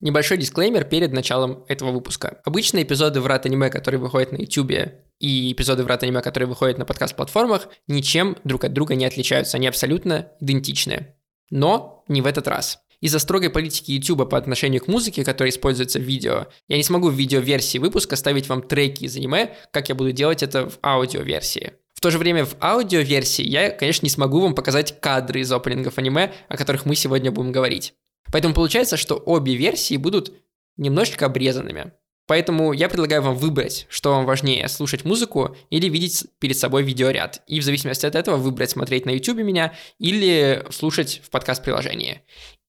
[0.00, 2.40] Небольшой дисклеймер перед началом этого выпуска.
[2.44, 6.84] Обычные эпизоды врат аниме, которые выходят на YouTube, и эпизоды врат аниме, которые выходят на
[6.84, 9.56] подкаст-платформах, ничем друг от друга не отличаются.
[9.56, 11.14] Они абсолютно идентичны.
[11.50, 12.78] Но не в этот раз.
[13.00, 17.08] Из-за строгой политики YouTube по отношению к музыке, которая используется в видео, я не смогу
[17.08, 21.72] в видеоверсии выпуска ставить вам треки из аниме, как я буду делать это в аудиоверсии.
[21.94, 25.98] В то же время в аудиоверсии я, конечно, не смогу вам показать кадры из опенингов
[25.98, 27.94] аниме, о которых мы сегодня будем говорить.
[28.32, 30.32] Поэтому получается, что обе версии будут
[30.76, 31.92] немножечко обрезанными.
[32.28, 37.42] Поэтому я предлагаю вам выбрать, что вам важнее, слушать музыку или видеть перед собой видеоряд.
[37.46, 42.20] И в зависимости от этого выбрать, смотреть на YouTube меня или слушать в подкаст-приложении.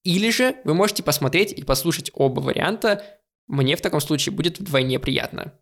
[0.05, 3.03] Или же вы можете посмотреть и послушать оба варианта.
[3.47, 5.53] Мне в таком случае будет вдвойне приятно.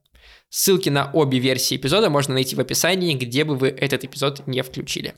[0.50, 4.62] Ссылки на обе версии эпизода можно найти в описании, где бы вы этот эпизод не
[4.62, 5.16] включили.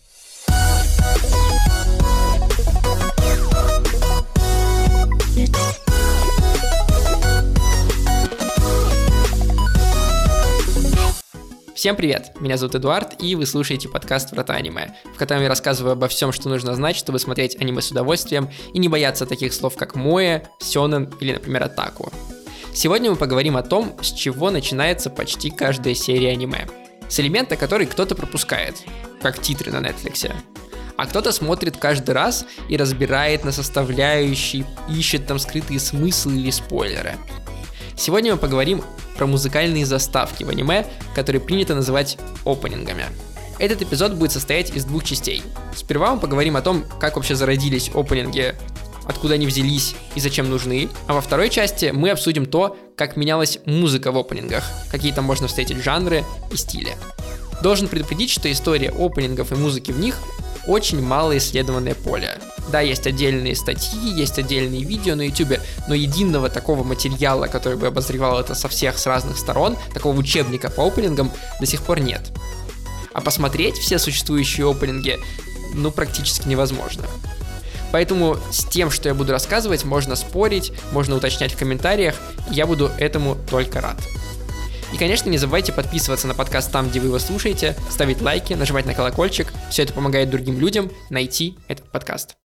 [11.80, 12.34] Всем привет!
[12.41, 16.34] Меня зовут Эдуард, и вы слушаете подкаст «Врата аниме», в котором я рассказываю обо всем,
[16.34, 20.41] что нужно знать, чтобы смотреть аниме с удовольствием и не бояться таких слов, как «моэ»,
[20.60, 22.12] «сёнэн» или, например, «атаку».
[22.74, 26.68] Сегодня мы поговорим о том, с чего начинается почти каждая серия аниме.
[27.07, 28.76] С элемента, который кто-то пропускает,
[29.22, 30.30] как титры на Netflix.
[30.98, 37.16] А кто-то смотрит каждый раз и разбирает на составляющие, ищет там скрытые смыслы или спойлеры.
[37.99, 38.81] Сегодня мы поговорим
[39.17, 43.07] про музыкальные заставки в аниме, которые принято называть опенингами.
[43.59, 45.43] Этот эпизод будет состоять из двух частей.
[45.75, 48.55] Сперва мы поговорим о том, как вообще зародились опенинги,
[49.05, 50.87] откуда они взялись и зачем нужны.
[51.07, 55.49] А во второй части мы обсудим то, как менялась музыка в опенингах, какие там можно
[55.49, 56.95] встретить жанры и стили.
[57.61, 60.15] Должен предупредить, что история опенингов и музыки в них
[60.68, 62.40] очень мало исследованное поле.
[62.71, 67.88] Да, есть отдельные статьи, есть отдельные видео на YouTube, но единого такого материала, который бы
[67.88, 72.31] обозревал это со всех, с разных сторон, такого учебника по опенингам, до сих пор нет.
[73.13, 75.19] А посмотреть все существующие опенинги,
[75.73, 77.06] ну, практически невозможно.
[77.91, 82.16] Поэтому с тем, что я буду рассказывать, можно спорить, можно уточнять в комментариях,
[82.51, 83.97] я буду этому только рад.
[84.91, 88.88] И, конечно, не забывайте подписываться на подкаст там, где вы его слушаете, ставить лайки, нажимать
[88.88, 89.53] на колокольчик.
[89.69, 92.38] Все это помогает другим людям найти этот подкаст.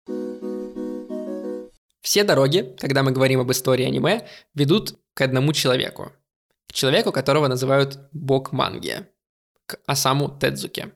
[2.00, 6.12] Все дороги, когда мы говорим об истории аниме, ведут к одному человеку.
[6.66, 9.06] К человеку, которого называют бог манги.
[9.66, 10.92] К Асаму Тедзуке.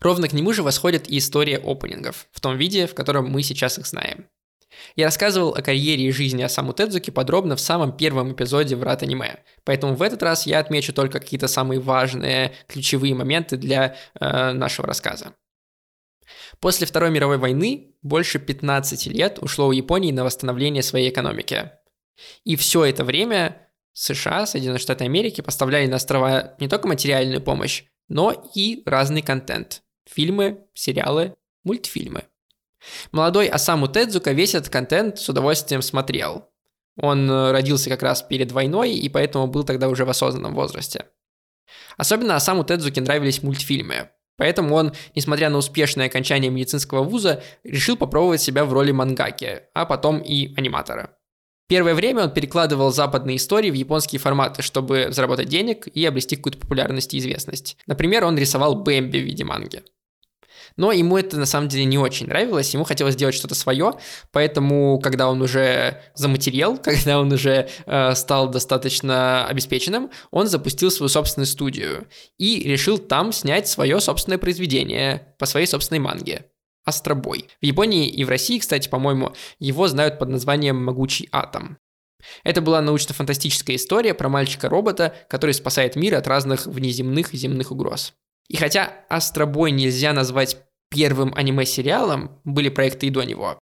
[0.00, 3.78] Ровно к нему же восходит и история опенингов, в том виде, в котором мы сейчас
[3.78, 4.28] их знаем.
[4.96, 9.38] Я рассказывал о карьере и жизни Асаму Тедзуки подробно в самом первом эпизоде «Врат аниме»,
[9.64, 14.86] поэтому в этот раз я отмечу только какие-то самые важные, ключевые моменты для э, нашего
[14.86, 15.34] рассказа.
[16.60, 21.70] После Второй мировой войны больше 15 лет ушло у Японии на восстановление своей экономики.
[22.44, 27.84] И все это время США, Соединенные Штаты Америки поставляли на острова не только материальную помощь,
[28.08, 29.82] но и разный контент.
[30.08, 31.34] Фильмы, сериалы,
[31.64, 32.24] мультфильмы.
[33.12, 36.48] Молодой Асаму Тедзука весь этот контент с удовольствием смотрел.
[36.96, 41.06] Он э, родился как раз перед войной и поэтому был тогда уже в осознанном возрасте.
[41.96, 48.40] Особенно Асаму Тедзуке нравились мультфильмы, поэтому он, несмотря на успешное окончание медицинского вуза, решил попробовать
[48.40, 51.16] себя в роли мангаки, а потом и аниматора.
[51.66, 56.58] Первое время он перекладывал западные истории в японские форматы, чтобы заработать денег и обрести какую-то
[56.58, 57.78] популярность и известность.
[57.86, 59.82] Например, он рисовал Бэмби в виде манги.
[60.76, 63.94] Но ему это на самом деле не очень нравилось, ему хотелось сделать что-то свое,
[64.32, 71.08] поэтому, когда он уже заматерел, когда он уже э, стал достаточно обеспеченным, он запустил свою
[71.08, 72.08] собственную студию
[72.38, 76.46] и решил там снять свое собственное произведение по своей собственной манге.
[76.84, 77.48] Астробой.
[77.62, 81.78] В Японии и в России, кстати, по-моему, его знают под названием «Могучий атом».
[82.42, 88.14] Это была научно-фантастическая история про мальчика-робота, который спасает мир от разных внеземных и земных угроз.
[88.48, 90.58] И хотя «Астробой» нельзя назвать
[90.90, 93.58] первым аниме-сериалом, были проекты и до него,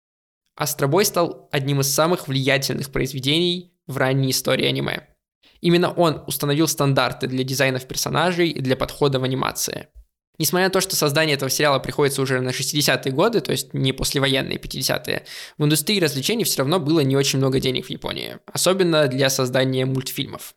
[0.59, 5.06] «Астробой» стал одним из самых влиятельных произведений в ранней истории аниме.
[5.61, 9.87] Именно он установил стандарты для дизайнов персонажей и для подхода в анимации.
[10.37, 13.93] Несмотря на то, что создание этого сериала приходится уже на 60-е годы, то есть не
[13.93, 15.25] послевоенные 50-е,
[15.59, 19.87] в индустрии развлечений все равно было не очень много денег в Японии, особенно для создания
[19.87, 20.55] мультфильмов.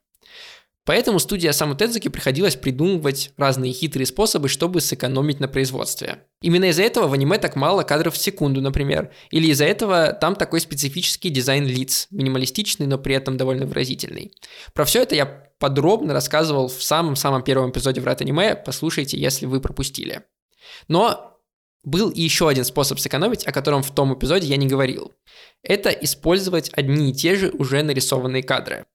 [0.85, 6.23] Поэтому студия Саму Тедзуки приходилось придумывать разные хитрые способы, чтобы сэкономить на производстве.
[6.41, 9.11] Именно из-за этого в аниме так мало кадров в секунду, например.
[9.29, 14.33] Или из-за этого там такой специфический дизайн лиц, минималистичный, но при этом довольно выразительный.
[14.73, 15.25] Про все это я
[15.59, 20.23] подробно рассказывал в самом-самом первом эпизоде «Врат аниме», послушайте, если вы пропустили.
[20.87, 21.31] Но
[21.83, 25.13] Был и еще один способ сэкономить, о котором в том эпизоде я не говорил.
[25.63, 28.85] Это использовать одни и те же уже нарисованные кадры.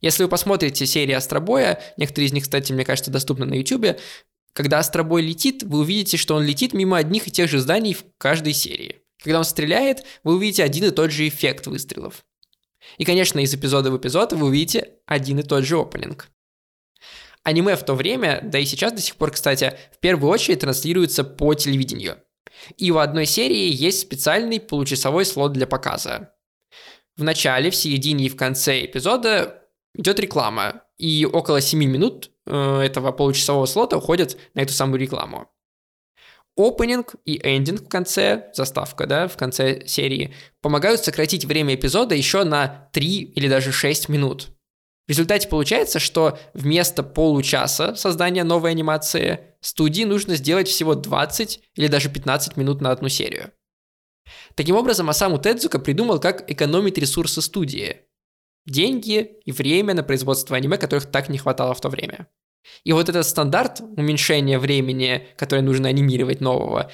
[0.00, 3.98] Если вы посмотрите серии Астробоя, некоторые из них, кстати, мне кажется, доступны на YouTube,
[4.52, 8.04] когда Астробой летит, вы увидите, что он летит мимо одних и тех же зданий в
[8.18, 9.02] каждой серии.
[9.22, 12.24] Когда он стреляет, вы увидите один и тот же эффект выстрелов.
[12.98, 16.28] И, конечно, из эпизода в эпизод вы увидите один и тот же опенинг.
[17.44, 21.24] Аниме в то время, да и сейчас до сих пор, кстати, в первую очередь транслируется
[21.24, 22.18] по телевидению.
[22.76, 26.34] И в одной серии есть специальный получасовой слот для показа.
[27.16, 29.61] В начале, в середине и в конце эпизода
[29.94, 35.48] идет реклама, и около 7 минут э, этого получасового слота уходят на эту самую рекламу.
[36.56, 42.44] Опенинг и эндинг в конце, заставка, да, в конце серии, помогают сократить время эпизода еще
[42.44, 44.50] на 3 или даже 6 минут.
[45.06, 51.86] В результате получается, что вместо получаса создания новой анимации студии нужно сделать всего 20 или
[51.88, 53.50] даже 15 минут на одну серию.
[54.54, 58.02] Таким образом, Асаму Тедзука придумал, как экономить ресурсы студии.
[58.66, 62.28] Деньги и время на производство аниме, которых так не хватало в то время.
[62.84, 66.90] И вот этот стандарт уменьшения времени, которое нужно анимировать нового,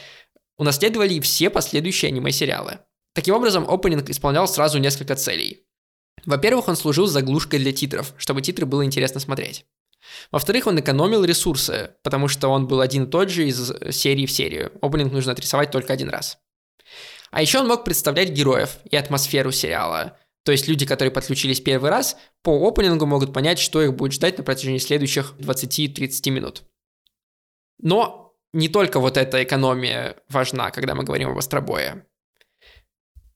[0.57, 2.81] унаследовали и все последующие аниме-сериалы.
[3.15, 5.67] Таким образом, опенинг исполнял сразу несколько целей.
[6.25, 9.67] Во-первых, он служил заглушкой для титров, чтобы титры было интересно смотреть.
[10.31, 14.31] Во-вторых, он экономил ресурсы, потому что он был один и тот же из серии в
[14.31, 14.73] серию.
[14.81, 16.39] Опенинг нужно отрисовать только один раз.
[17.31, 20.17] А еще он мог представлять героев и атмосферу сериала.
[20.49, 24.39] То есть люди, которые подключились первый раз, по опенингу могут понять, что их будет ждать
[24.39, 26.63] на протяжении следующих 20-30 минут.
[27.79, 32.07] Но не только вот эта экономия важна, когда мы говорим об Остробое.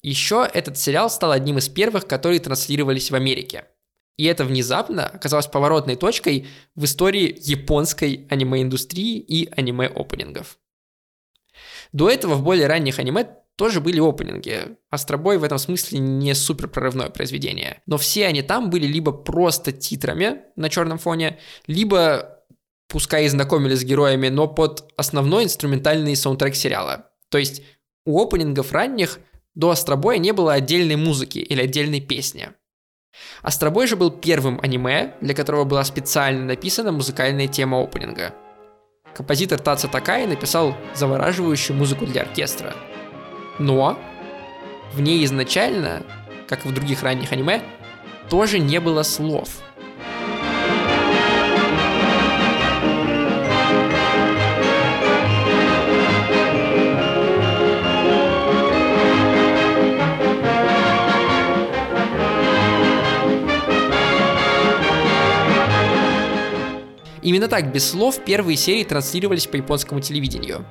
[0.01, 3.67] Еще этот сериал стал одним из первых, которые транслировались в Америке.
[4.17, 10.59] И это внезапно оказалось поворотной точкой в истории японской аниме-индустрии и аниме-опенингов.
[11.93, 14.77] До этого в более ранних аниме тоже были опенинги.
[14.91, 17.83] Астробой в этом смысле не супер прорывное произведение.
[17.87, 22.39] Но все они там были либо просто титрами на черном фоне, либо
[22.89, 27.11] пускай и знакомились с героями, но под основной инструментальный саундтрек сериала.
[27.31, 27.63] То есть
[28.05, 29.19] у опенингов ранних–
[29.55, 32.51] до Астробоя не было отдельной музыки или отдельной песни.
[33.43, 38.35] Астробой же был первым аниме, для которого была специально написана музыкальная тема опенинга.
[39.15, 42.75] Композитор Таца Такай написал завораживающую музыку для оркестра.
[43.59, 43.99] Но
[44.93, 46.03] в ней изначально,
[46.49, 47.63] как и в других ранних аниме,
[48.29, 49.49] тоже не было слов–
[67.23, 70.67] Именно так, без слов, первые серии транслировались по японскому телевидению.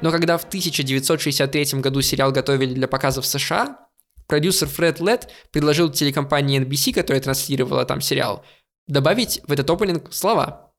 [0.00, 3.88] Но когда в 1963 году сериал готовили для показа в США,
[4.26, 8.44] продюсер Фред Летт предложил телекомпании NBC, которая транслировала там сериал,
[8.86, 10.72] добавить в этот опенинг слова.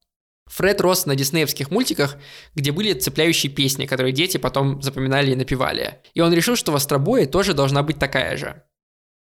[0.47, 2.17] Фред рос на диснеевских мультиках,
[2.53, 6.01] где были цепляющие песни, которые дети потом запоминали и напевали.
[6.13, 8.63] И он решил, что в Остробое тоже должна быть такая же.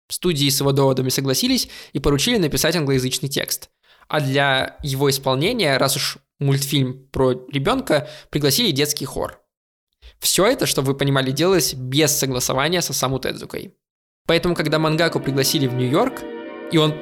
[0.10, 3.70] Студии с его доводами согласились и поручили написать англоязычный текст.
[4.08, 9.42] А для его исполнения, раз уж мультфильм про ребенка, пригласили детский хор.
[10.20, 13.74] Все это, чтобы вы понимали, делалось без согласования со Саму Тедзукой.
[14.26, 16.22] Поэтому, когда Мангаку пригласили в Нью-Йорк,
[16.72, 16.94] и он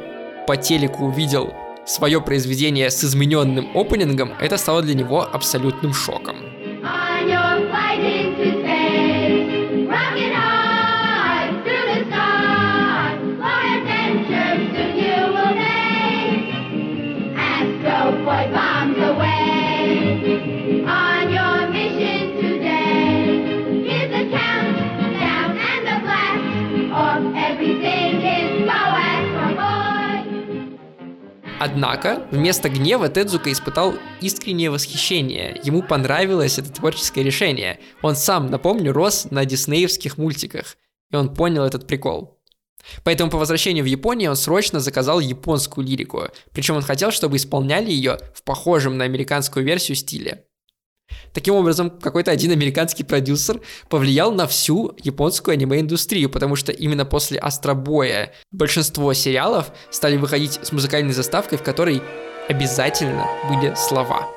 [0.47, 1.53] по телеку увидел
[1.85, 6.35] свое произведение с измененным опенингом, это стало для него абсолютным шоком.
[31.65, 35.59] Однако, вместо гнева Тедзука испытал искреннее восхищение.
[35.63, 37.79] Ему понравилось это творческое решение.
[38.03, 40.77] Он сам, напомню, рос на диснеевских мультиках.
[41.09, 42.39] И он понял этот прикол.
[43.03, 46.25] Поэтому по возвращению в Японию он срочно заказал японскую лирику.
[46.51, 50.45] Причем он хотел, чтобы исполняли ее в похожем на американскую версию стиле.
[51.33, 53.59] Таким образом, какой-то один американский продюсер
[53.89, 60.71] повлиял на всю японскую аниме-индустрию, потому что именно после Астробоя большинство сериалов стали выходить с
[60.71, 62.01] музыкальной заставкой, в которой
[62.47, 64.29] обязательно были слова.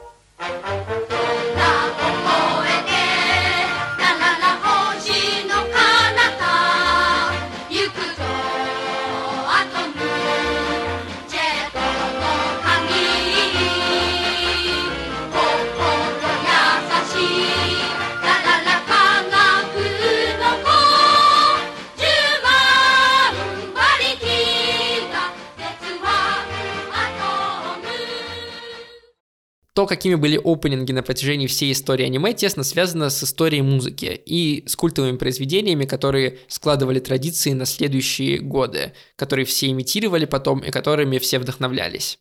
[29.78, 34.64] То, какими были опенинги на протяжении всей истории аниме, тесно связано с историей музыки и
[34.66, 41.18] с культовыми произведениями, которые складывали традиции на следующие годы, которые все имитировали потом и которыми
[41.18, 42.18] все вдохновлялись.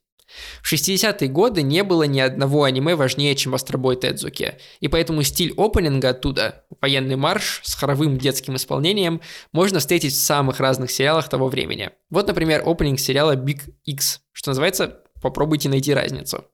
[0.62, 5.56] В 60-е годы не было ни одного аниме важнее, чем «Астробой Тедзуки», и поэтому стиль
[5.58, 9.20] опенинга оттуда, военный марш с хоровым детским исполнением,
[9.52, 11.90] можно встретить в самых разных сериалах того времени.
[12.12, 16.46] Вот, например, опенинг сериала Big X, что называется «Попробуйте найти разницу».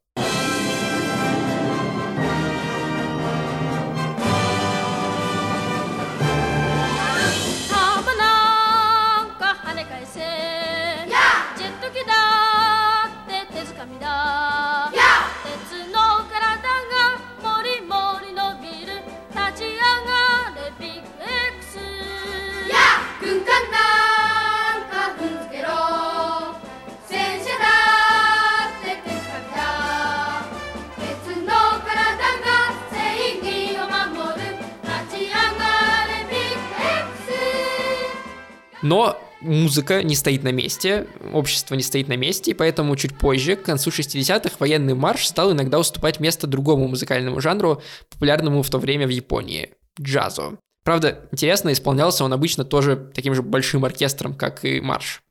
[38.83, 43.55] Но музыка не стоит на месте, общество не стоит на месте, и поэтому чуть позже,
[43.55, 48.77] к концу 60-х, военный марш стал иногда уступать место другому музыкальному жанру, популярному в то
[48.77, 49.69] время в Японии–
[50.01, 50.59] джазу.
[50.83, 55.23] Правда, интересно, исполнялся он обычно тоже таким же большим оркестром, как и марш.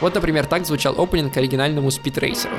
[0.00, 2.56] Вот, например, так звучал опенинг к оригинальному спидрейсеру.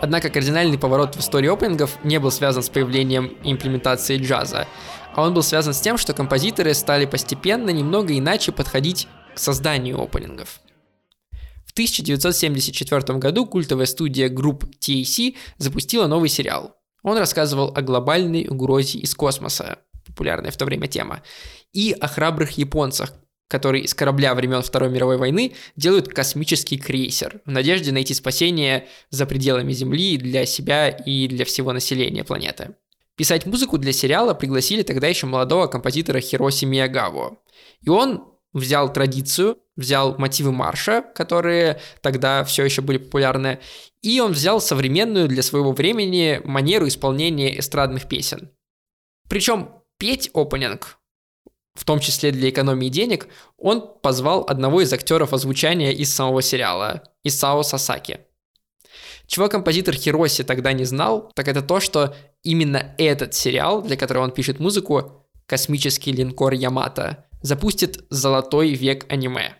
[0.00, 4.68] Однако кардинальный поворот в истории опенингов не был связан с появлением и имплементацией джаза,
[5.14, 10.00] а он был связан с тем, что композиторы стали постепенно немного иначе подходить к созданию
[10.00, 10.60] опенингов.
[11.66, 16.76] В 1974 году культовая студия групп TAC запустила новый сериал.
[17.02, 21.22] Он рассказывал о глобальной угрозе из космоса, популярная в то время тема,
[21.72, 23.12] и о храбрых японцах,
[23.54, 29.26] которые из корабля времен Второй мировой войны делают космический крейсер в надежде найти спасение за
[29.26, 32.74] пределами Земли для себя и для всего населения планеты.
[33.14, 37.38] Писать музыку для сериала пригласили тогда еще молодого композитора Хироси Миягаву.
[37.80, 43.60] И он взял традицию, взял мотивы марша, которые тогда все еще были популярны,
[44.02, 48.50] и он взял современную для своего времени манеру исполнения эстрадных песен.
[49.28, 50.98] Причем петь опенинг
[51.74, 53.28] в том числе для экономии денег,
[53.58, 58.20] он позвал одного из актеров озвучания из самого сериала, Исао Сасаки.
[59.26, 64.24] Чего композитор Хироси тогда не знал, так это то, что именно этот сериал, для которого
[64.24, 69.56] он пишет музыку, «Космический линкор Ямато», запустит золотой век аниме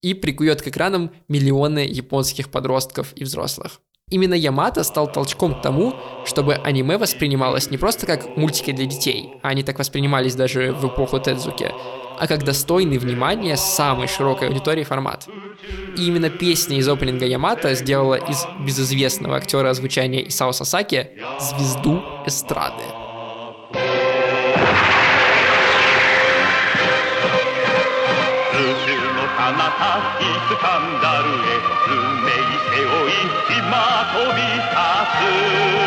[0.00, 3.80] и прикует к экранам миллионы японских подростков и взрослых.
[4.10, 9.34] Именно Ямато стал толчком к тому, чтобы аниме воспринималось не просто как мультики для детей,
[9.42, 11.72] а они так воспринимались даже в эпоху Тедзуки,
[12.18, 15.28] а как достойный внимания самой широкой аудитории формат.
[15.96, 22.84] И именно песня из опенинга Ямато сделала из безызвестного актера озвучания Исао Сасаки звезду эстрады.
[31.88, 32.17] 彼
[33.70, 34.68] 飛び立
[35.74, 35.77] つ。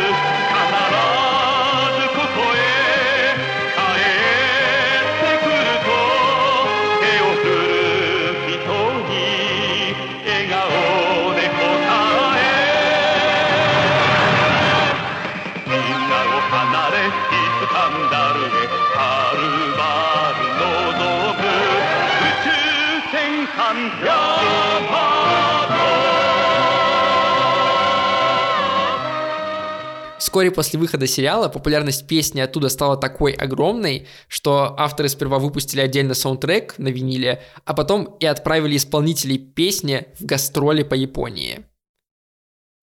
[30.41, 36.15] Вскоре после выхода сериала популярность песни оттуда стала такой огромной, что авторы сперва выпустили отдельно
[36.15, 41.63] саундтрек на виниле, а потом и отправили исполнителей песни в гастроли по Японии.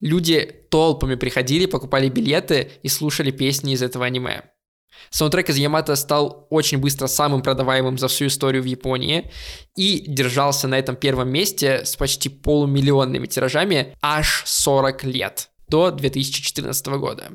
[0.00, 4.42] Люди толпами приходили, покупали билеты и слушали песни из этого аниме.
[5.10, 9.32] Саундтрек из Ямато стал очень быстро самым продаваемым за всю историю в Японии
[9.74, 16.86] и держался на этом первом месте с почти полумиллионными тиражами аж 40 лет, до 2014
[16.86, 17.32] года.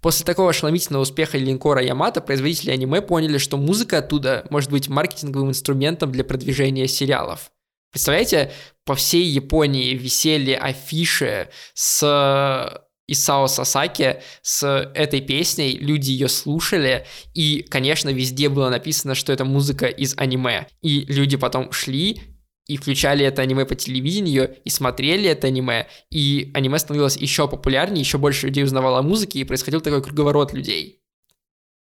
[0.00, 5.50] После такого ошеломительного успеха линкора Ямато производители аниме поняли, что музыка оттуда может быть маркетинговым
[5.50, 7.50] инструментом для продвижения сериалов.
[7.90, 8.52] Представляете,
[8.84, 17.62] по всей Японии висели афиши с Исао Сасаки с этой песней, люди ее слушали, и,
[17.62, 20.66] конечно, везде было написано, что это музыка из аниме.
[20.82, 22.35] И люди потом шли
[22.66, 28.00] и включали это аниме по телевидению, и смотрели это аниме, и аниме становилось еще популярнее,
[28.00, 31.00] еще больше людей узнавало о музыке, и происходил такой круговорот людей.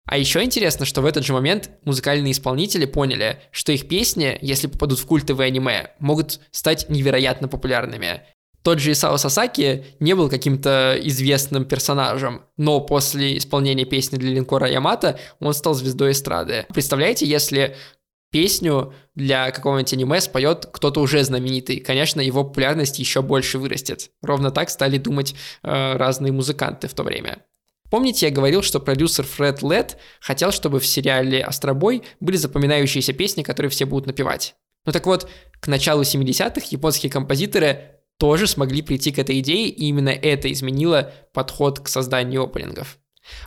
[0.09, 4.67] А еще интересно, что в этот же момент музыкальные исполнители поняли, что их песни, если
[4.67, 8.23] попадут в культовые аниме, могут стать невероятно популярными.
[8.63, 14.69] Тот же Исао Сасаки не был каким-то известным персонажем, но после исполнения песни для линкора
[14.69, 16.67] Ямато он стал звездой эстрады.
[16.73, 17.77] Представляете, если
[18.31, 24.11] песню для какого-нибудь аниме споет кто-то уже знаменитый, конечно, его популярность еще больше вырастет.
[24.23, 27.45] Ровно так стали думать э, разные музыканты в то время.
[27.91, 33.43] Помните, я говорил, что продюсер Фред Лед хотел, чтобы в сериале «Астробой» были запоминающиеся песни,
[33.43, 34.57] которые все будут напевать.
[34.85, 35.29] Ну так вот,
[35.61, 41.13] к началу 70-х японские композиторы тоже смогли прийти к этой идее, и именно это изменило
[41.33, 42.99] подход к созданию опенингов.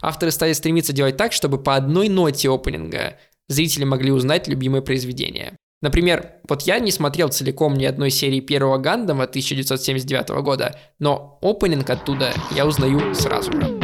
[0.01, 3.17] Авторы стали стремиться делать так, чтобы по одной ноте опенинга
[3.51, 5.53] зрители могли узнать любимое произведение.
[5.81, 11.89] Например, вот я не смотрел целиком ни одной серии первого Гандама 1979 года, но опенинг
[11.89, 13.79] оттуда я узнаю сразу же.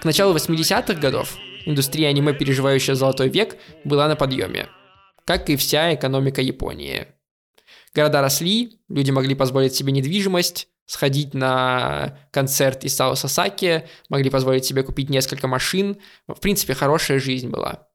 [0.00, 4.68] К началу 80-х годов индустрия аниме, переживающая золотой век, была на подъеме,
[5.28, 7.06] как и вся экономика Японии.
[7.94, 14.82] Города росли, люди могли позволить себе недвижимость, сходить на концерт Исао Сасаки, могли позволить себе
[14.82, 15.98] купить несколько машин.
[16.26, 17.88] В принципе, хорошая жизнь была.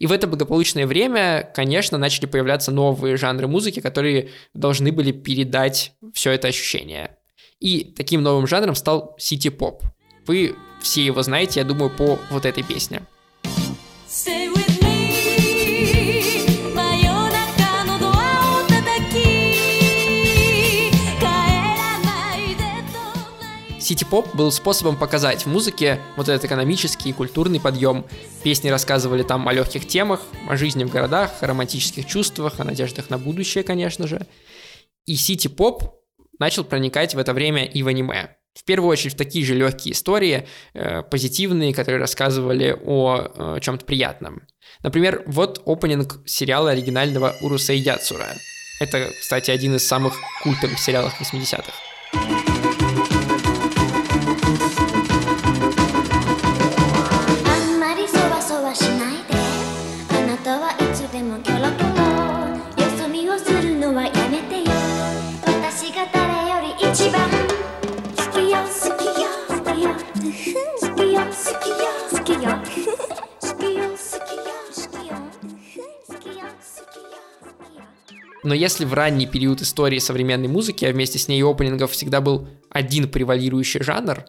[0.00, 5.92] И в это благополучное время, конечно, начали появляться новые жанры музыки, которые должны были передать
[6.12, 7.18] все это ощущение.
[7.60, 9.84] И таким новым жанром стал сити-поп.
[10.26, 13.02] Вы все его знаете, я думаю, по вот этой песне.
[23.90, 28.06] Сити-поп был способом показать в музыке вот этот экономический и культурный подъем.
[28.44, 33.10] Песни рассказывали там о легких темах, о жизни в городах, о романтических чувствах, о надеждах
[33.10, 34.28] на будущее, конечно же.
[35.06, 36.04] И сити-поп
[36.38, 38.36] начал проникать в это время и в аниме.
[38.54, 43.84] В первую очередь в такие же легкие истории, э, позитивные, которые рассказывали о э, чем-то
[43.84, 44.42] приятном.
[44.84, 48.28] Например, вот опенинг сериала оригинального Урусей Яцура.
[48.78, 52.49] Это, кстати, один из самых культовых сериалов 80-х.
[78.50, 82.48] Но если в ранний период истории современной музыки, а вместе с ней опенингов всегда был
[82.68, 84.24] один превалирующий жанр,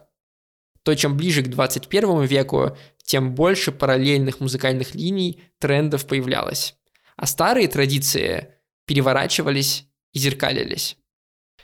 [0.84, 6.76] то чем ближе к 21 веку, тем больше параллельных музыкальных линий, трендов появлялось.
[7.16, 8.50] А старые традиции
[8.86, 10.98] переворачивались и зеркалились.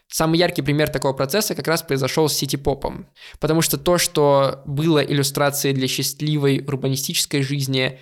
[0.07, 3.07] Самый яркий пример такого процесса как раз произошел с сити-попом.
[3.39, 7.99] Потому что то, что было иллюстрацией для счастливой урбанистической жизни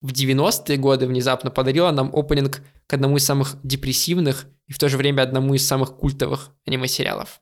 [0.00, 4.88] в 90-е годы, внезапно подарило нам опенинг к одному из самых депрессивных и в то
[4.88, 7.40] же время одному из самых культовых аниме-сериалов.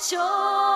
[0.00, 0.67] Sure.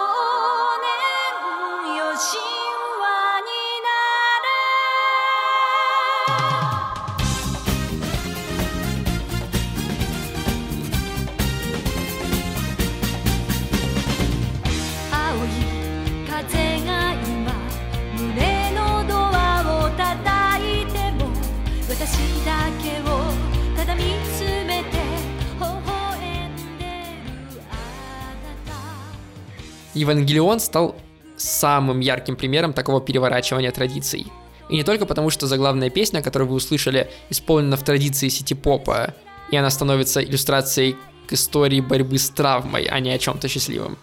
[30.03, 30.97] 'Евангелион' стал
[31.37, 34.27] самым ярким примером такого переворачивания традиций.
[34.69, 39.15] И не только потому, что заглавная песня, которую вы услышали, исполнена в традиции сити-попа,
[39.51, 43.99] и она становится иллюстрацией к истории борьбы с травмой, а не о чем-то счастливом.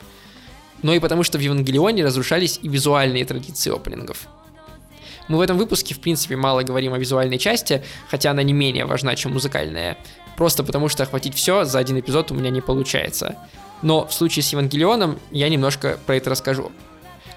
[0.81, 4.27] Но и потому, что в Евангелионе разрушались и визуальные традиции опенингов.
[5.27, 8.85] Мы в этом выпуске, в принципе, мало говорим о визуальной части, хотя она не менее
[8.85, 9.97] важна, чем музыкальная.
[10.39, 13.35] Просто потому, что охватить все за один эпизод у меня не получается.
[13.81, 16.71] Но в случае с Евангелионом я немножко про это расскажу.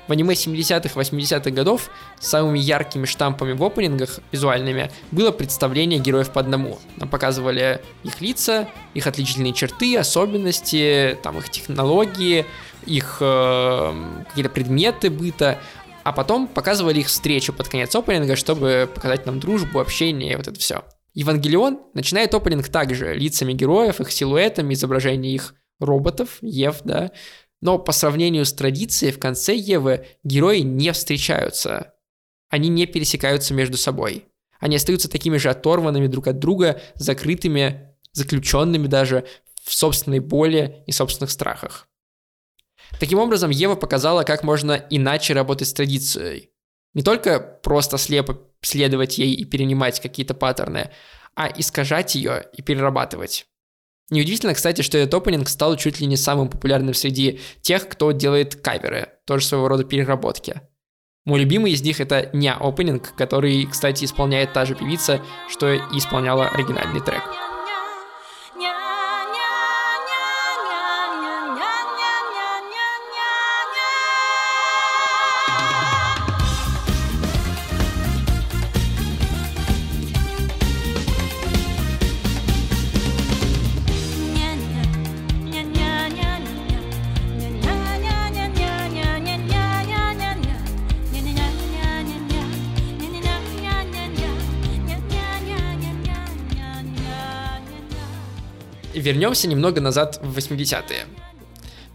[0.07, 6.39] В аниме 70-х, 80-х годов самыми яркими штампами в опенингах визуальными было представление героев по
[6.39, 6.79] одному.
[6.97, 12.47] Нам показывали их лица, их отличительные черты, особенности, там их технологии,
[12.87, 13.95] их э,
[14.29, 15.59] какие-то предметы быта,
[16.05, 20.47] а потом показывали их встречу под конец опенинга, чтобы показать нам дружбу, общение и вот
[20.47, 20.85] это все.
[21.15, 27.13] Евангелион начинает опенинг также лицами героев, их силуэтами, изображение их роботов, Ев, да,
[27.61, 31.95] но по сравнению с традицией в конце Евы герои не встречаются.
[32.49, 34.27] Они не пересекаются между собой.
[34.59, 39.27] Они остаются такими же оторванными друг от друга, закрытыми, заключенными даже
[39.65, 41.89] в собственной боли и собственных страхах.
[43.01, 46.52] Таким образом, Ева показала, как можно иначе работать с традицией.
[46.95, 50.91] Не только просто слепо следовать ей и перенимать какие-то паттерны,
[51.35, 53.47] а искажать ее и перерабатывать.
[54.11, 58.57] Неудивительно, кстати, что этот опенинг стал чуть ли не самым популярным среди тех, кто делает
[58.57, 60.61] каверы, тоже своего рода переработки.
[61.25, 65.79] Мой любимый из них это не опенинг, который, кстати, исполняет та же певица, что и
[65.97, 67.23] исполняла оригинальный трек.
[99.03, 101.07] Вернемся немного назад в 80-е.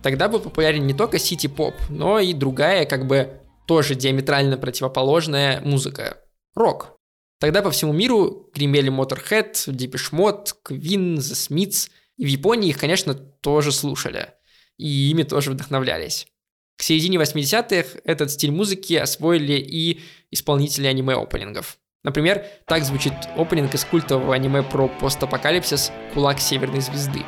[0.04, 6.18] Тогда был популярен не только сити-поп, но и другая, как бы тоже диаметрально противоположная музыка–
[6.54, 6.98] рок.
[7.40, 12.78] Тогда по всему миру гремели Motorhead, Depeche Mode, Queen, The Smiths, и в Японии их,
[12.78, 14.34] конечно, тоже слушали,
[14.78, 16.28] и ими тоже вдохновлялись.
[16.76, 21.78] К середине 80-х этот стиль музыки освоили и исполнители аниме-опенингов.
[22.04, 27.26] Например, так звучит опенинг из культового аниме про постапокалипсис «Кулак Северной Звезды».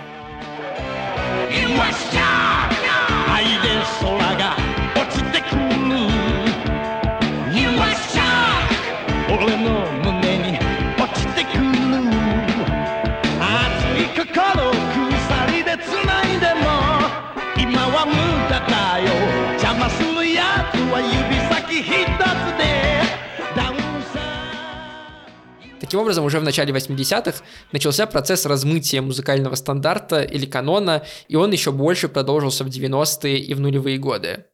[25.89, 31.51] Таким образом, уже в начале 80-х начался процесс размытия музыкального стандарта или канона, и он
[31.51, 34.45] еще больше продолжился в 90-е и в нулевые годы.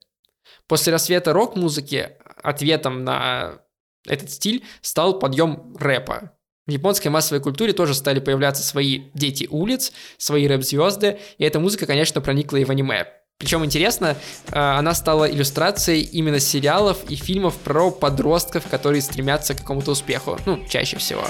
[0.66, 3.60] После рассвета рок-музыки ответом на
[4.08, 6.32] этот стиль стал подъем рэпа.
[6.68, 11.86] В японской массовой культуре тоже стали появляться свои дети улиц, свои рэп-звезды, и эта музыка,
[11.86, 13.08] конечно, проникла и в аниме.
[13.38, 14.16] Причем интересно,
[14.48, 20.40] э, она стала иллюстрацией именно сериалов и фильмов про подростков, которые стремятся к какому-то успеху.
[20.46, 21.24] Ну, чаще всего.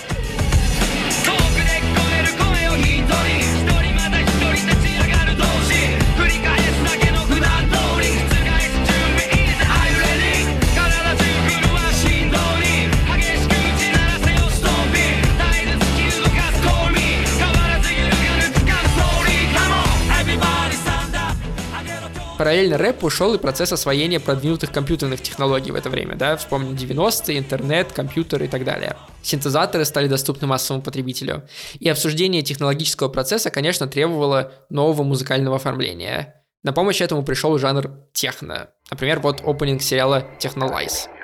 [22.45, 27.39] Параллельно рэпу ушел и процесс освоения продвинутых компьютерных технологий в это время, да, вспомним 90-е,
[27.39, 28.97] интернет, компьютеры и так далее.
[29.23, 31.49] Синтезаторы стали доступны массовому потребителю.
[31.79, 36.43] И обсуждение технологического процесса, конечно, требовало нового музыкального оформления.
[36.61, 38.69] На помощь этому пришел жанр техно.
[38.91, 41.14] Например, вот опенинг сериала Technolize.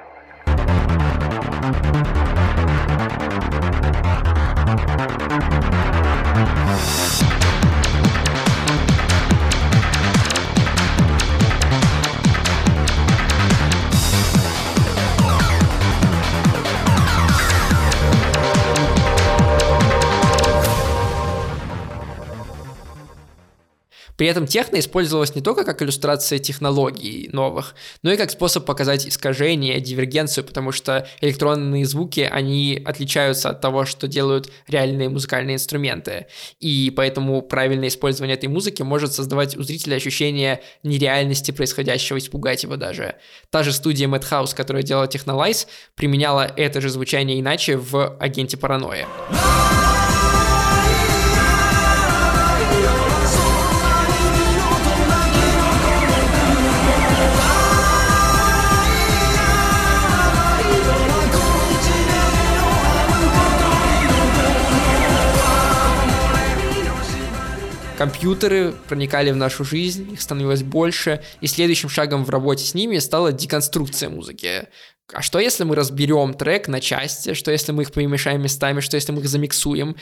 [24.22, 29.08] При этом техно использовалось не только как иллюстрация технологий новых, но и как способ показать
[29.08, 36.28] искажение, дивергенцию, потому что электронные звуки, они отличаются от того, что делают реальные музыкальные инструменты.
[36.60, 42.76] И поэтому правильное использование этой музыки может создавать у зрителя ощущение нереальности происходящего, испугать его
[42.76, 43.16] даже.
[43.50, 49.08] Та же студия Madhouse, которая делала Technolize, применяла это же звучание иначе в «Агенте паранойи».
[68.02, 72.98] Компьютеры проникали в нашу жизнь, их становилось больше, и следующим шагом в работе с ними
[72.98, 74.70] стала деконструкция музыки.
[75.14, 77.36] А что если мы разберем трек на части?
[77.36, 78.80] Что если мы их перемешаем местами?
[78.80, 79.98] Что если мы их замиксуем?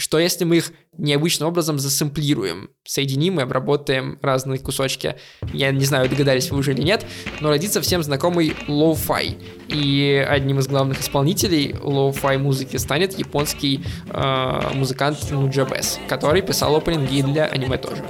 [0.00, 5.16] Что если мы их необычным образом засэмплируем, соединим и обработаем разные кусочки?
[5.52, 7.04] Я не знаю, догадались вы уже или нет,
[7.40, 9.36] но родится всем знакомый lo-fi.
[9.66, 17.20] И одним из главных исполнителей lo-fi музыки станет японский э, музыкант Nujabes, который писал опенинги
[17.22, 18.04] для аниме тоже.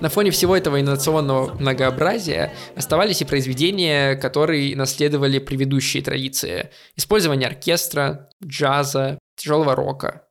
[0.00, 6.70] На фоне всего этого инновационного многообразия оставались и произведения, которые наследовали предыдущие традиции.
[6.96, 10.26] Использование оркестра, джаза, тяжелого рока.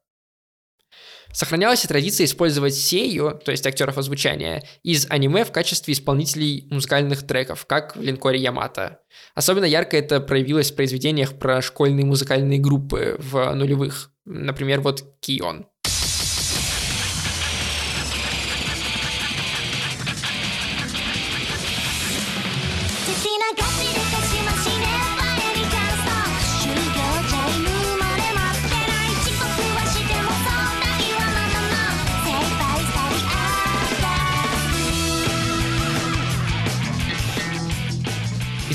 [1.32, 7.28] Сохранялась и традиция использовать сею, то есть актеров озвучания, из аниме в качестве исполнителей музыкальных
[7.28, 9.00] треков, как в линкоре Ямато.
[9.34, 15.66] Особенно ярко это проявилось в произведениях про школьные музыкальные группы в нулевых, например, вот Кион.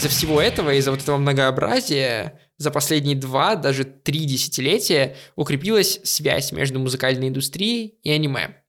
[0.01, 6.53] Из-за всего этого, из-за вот этого многообразия, за последние два, даже три десятилетия укрепилась связь
[6.53, 8.60] между музыкальной индустрией и аниме.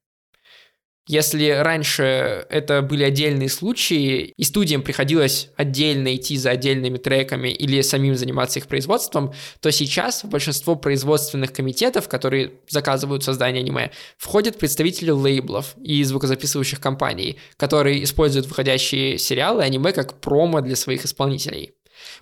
[1.11, 7.81] Если раньше это были отдельные случаи, и студиям приходилось отдельно идти за отдельными треками или
[7.81, 14.57] самим заниматься их производством, то сейчас в большинство производственных комитетов, которые заказывают создание аниме, входят
[14.57, 21.73] представители лейблов и звукозаписывающих компаний, которые используют выходящие сериалы аниме как промо для своих исполнителей.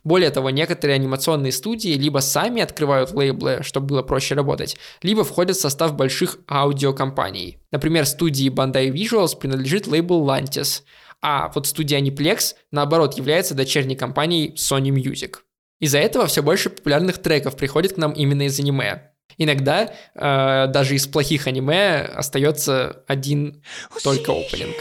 [0.03, 5.57] Более того, некоторые анимационные студии либо сами открывают лейблы, чтобы было проще работать, либо входят
[5.57, 7.59] в состав больших аудиокомпаний.
[7.71, 10.81] Например, студии Bandai Visuals принадлежит лейбл Lantis,
[11.21, 15.37] а вот студия Aniplex, наоборот, является дочерней компанией Sony Music.
[15.79, 19.11] Из-за этого все больше популярных треков приходит к нам именно из аниме.
[19.37, 23.63] Иногда э, даже из плохих аниме остается один
[24.03, 24.75] только опенинг.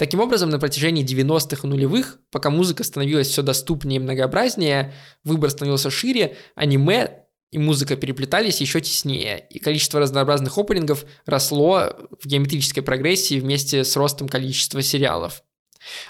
[0.00, 5.50] Таким образом, на протяжении 90-х и нулевых, пока музыка становилась все доступнее и многообразнее, выбор
[5.50, 12.82] становился шире, аниме и музыка переплетались еще теснее, и количество разнообразных опенингов росло в геометрической
[12.82, 15.42] прогрессии вместе с ростом количества сериалов.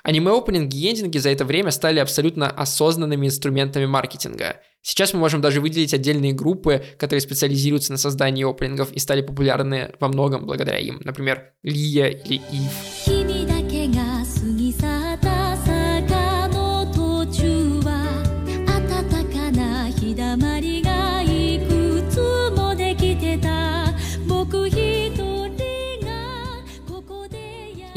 [0.04, 4.60] Аниме-опенинги и эндинги за это время стали абсолютно осознанными инструментами маркетинга.
[4.82, 9.94] Сейчас мы можем даже выделить отдельные группы, которые специализируются на создании опенингов и стали популярны
[9.98, 11.00] во многом благодаря им.
[11.02, 13.19] Например, Лия или Ив.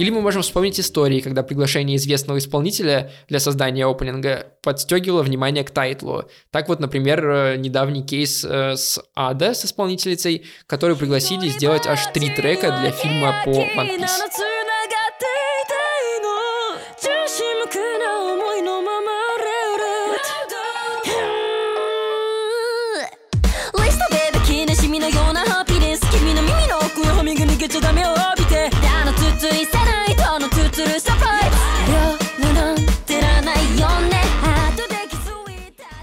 [0.04, 5.72] Или мы можем вспомнить истории, когда приглашение известного исполнителя для создания опенинга подстегивало внимание к
[5.72, 6.26] тайтлу.
[6.52, 12.06] Так вот, например, э, недавний кейс э, с Ада, с исполнительницей, которую пригласили сделать аж
[12.08, 14.53] три трека для фильма по One Piece.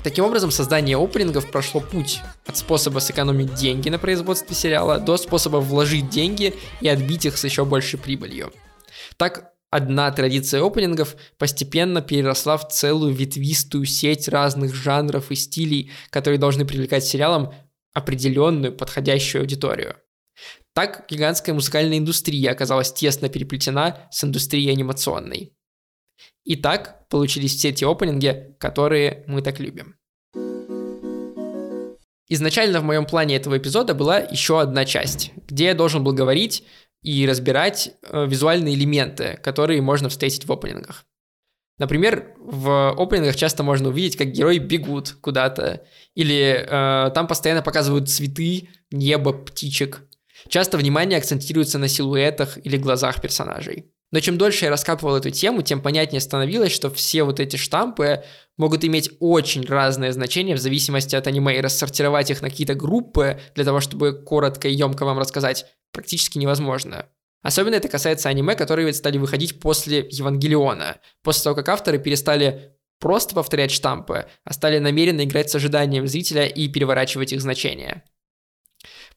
[0.03, 5.59] Таким образом, создание опенингов прошло путь от способа сэкономить деньги на производстве сериала до способа
[5.59, 8.51] вложить деньги и отбить их с еще большей прибылью.
[9.19, 16.39] Так, одна традиция опенингов постепенно переросла в целую ветвистую сеть разных жанров и стилей, которые
[16.39, 17.53] должны привлекать сериалам
[17.93, 19.97] определенную подходящую аудиторию.
[20.73, 25.53] Так гигантская музыкальная индустрия оказалась тесно переплетена с индустрией анимационной.
[26.45, 29.97] И так получились все те опенинги, которые мы так любим.
[32.29, 36.65] Изначально в моем плане этого эпизода была еще одна часть, где я должен был говорить
[37.03, 41.05] и разбирать э, визуальные элементы, которые можно встретить в опенингах.
[41.79, 45.83] Например, в опенингах часто можно увидеть, как герои бегут куда-то,
[46.15, 50.03] или э, там постоянно показывают цветы, небо, птичек.
[50.49, 53.91] Часто внимание акцентируется на силуэтах или глазах персонажей.
[54.13, 58.25] Но чем дольше я раскапывал эту тему, тем понятнее становилось, что все вот эти штампы
[58.57, 63.41] могут иметь очень разное значение в зависимости от аниме, и рассортировать их на какие-то группы
[63.55, 67.07] для того, чтобы коротко и емко вам рассказать, практически невозможно.
[67.43, 73.35] Особенно это касается аниме, которые стали выходить после Евангелиона, после того, как авторы перестали просто
[73.35, 78.05] повторять штампы, а стали намеренно играть с ожиданием зрителя и переворачивать их значения.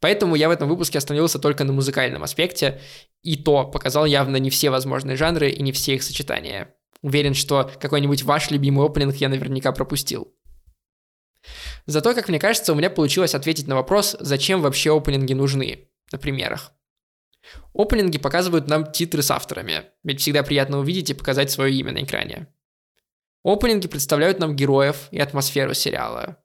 [0.04, 2.82] Поэтому я в этом выпуске остановился только на музыкальном аспекте,
[3.22, 6.76] и то показал явно не все возможные жанры и не все их сочетания.
[7.02, 10.36] Уверен, что какой-нибудь ваш любимый опенинг я наверняка пропустил.
[11.86, 16.18] Зато, как мне кажется, у меня получилось ответить на вопрос, зачем вообще опенинги нужны, на
[16.18, 16.74] примерах.
[17.74, 22.04] Опенинги показывают нам титры с авторами, ведь всегда приятно увидеть и показать свое имя на
[22.04, 22.48] экране.
[23.46, 26.43] Опенинги представляют нам героев и атмосферу сериала.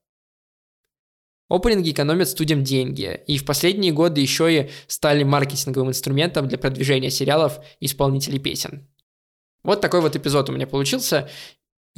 [1.48, 7.10] Опенинги экономят студиям деньги, и в последние годы еще и стали маркетинговым инструментом для продвижения
[7.10, 8.86] сериалов и исполнителей песен.
[9.62, 11.28] Вот такой вот эпизод у меня получился,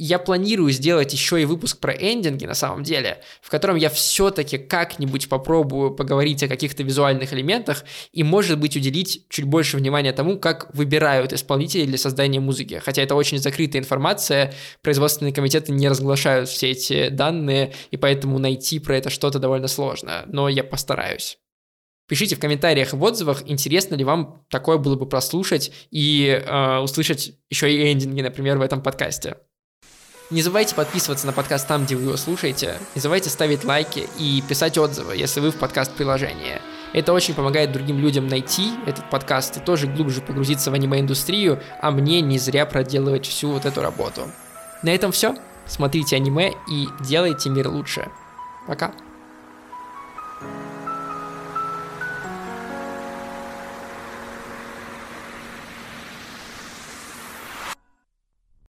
[0.03, 4.57] я планирую сделать еще и выпуск про эндинги на самом деле, в котором я все-таки
[4.57, 10.39] как-нибудь попробую поговорить о каких-то визуальных элементах и, может быть, уделить чуть больше внимания тому,
[10.39, 12.81] как выбирают исполнителей для создания музыки.
[12.83, 18.79] Хотя это очень закрытая информация, производственные комитеты не разглашают все эти данные, и поэтому найти
[18.79, 21.37] про это что-то довольно сложно, но я постараюсь.
[22.07, 26.77] Пишите в комментариях и в отзывах, интересно ли вам такое было бы прослушать и э,
[26.79, 29.37] услышать еще и эндинги, например, в этом подкасте.
[30.31, 32.77] Не забывайте подписываться на подкаст там, где вы его слушаете.
[32.95, 36.61] Не забывайте ставить лайки и писать отзывы, если вы в подкаст-приложении.
[36.93, 41.91] Это очень помогает другим людям найти этот подкаст и тоже глубже погрузиться в аниме-индустрию, а
[41.91, 44.31] мне не зря проделывать всю вот эту работу.
[44.83, 45.35] На этом все.
[45.67, 48.09] Смотрите аниме и делайте мир лучше.
[48.67, 48.93] Пока.